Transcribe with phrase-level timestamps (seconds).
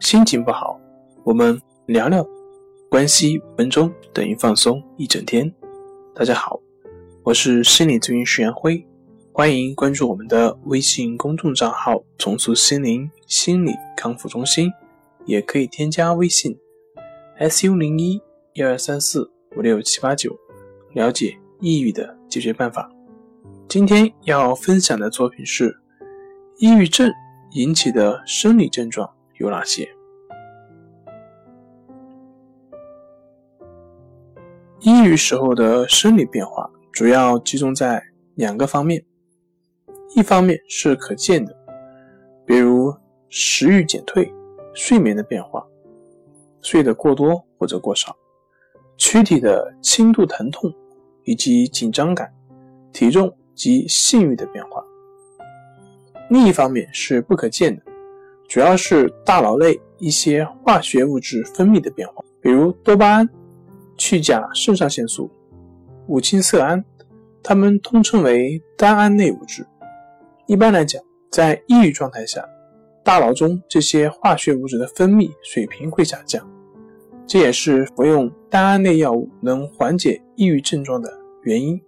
[0.00, 0.80] 心情不好，
[1.24, 2.26] 我们聊聊，
[2.88, 5.54] 关系五分钟等于放松一整天。
[6.14, 6.58] 大家好，
[7.22, 8.82] 我是心理咨询师杨辉，
[9.30, 14.72] 欢迎关注我们的微信公众账号“重塑心灵心理康复中心”，
[15.26, 16.58] 也可以添加微信
[17.38, 18.20] “su 零一
[18.54, 20.34] 一二三四五六七八九”，
[20.94, 22.90] 了解抑郁的解决办法。
[23.68, 25.76] 今天要分享的作品是
[26.56, 27.12] 抑郁症
[27.52, 29.08] 引起的生理症状。
[29.40, 29.88] 有哪些？
[34.80, 38.02] 抑郁时候的生理变化主要集中在
[38.34, 39.02] 两个方面，
[40.14, 41.56] 一方面是可见的，
[42.46, 42.94] 比如
[43.30, 44.30] 食欲减退、
[44.74, 45.66] 睡眠的变化，
[46.60, 48.14] 睡得过多或者过少，
[48.98, 50.70] 躯体的轻度疼痛
[51.24, 52.30] 以及紧张感，
[52.92, 54.84] 体重及性欲的变化。
[56.28, 57.82] 另一方面是不可见的。
[58.50, 63.28] 主要是大脑内一些化学物质分泌的变化，比如多巴胺、
[63.96, 65.30] 去甲肾上腺素、
[66.08, 66.84] 五羟色胺，
[67.44, 69.64] 它们通称为单胺类物质。
[70.48, 72.44] 一般来讲，在抑郁状态下，
[73.04, 76.44] 大脑中这些化学物质的分泌水平会下降，
[77.28, 81.08] 这也是服用单胺类药物能缓解抑郁症状的
[81.44, 81.80] 原因。